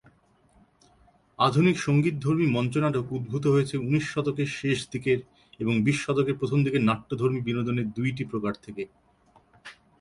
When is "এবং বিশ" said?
5.59-5.97